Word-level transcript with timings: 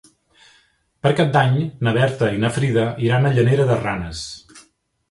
Per 1.07 1.11
Cap 1.19 1.29
d'Any 1.35 1.59
na 1.89 1.93
Berta 1.99 2.31
i 2.39 2.43
na 2.45 2.53
Frida 2.57 2.87
iran 3.11 3.29
a 3.29 3.35
Llanera 3.39 3.71
de 3.73 3.79
Ranes. 3.85 4.27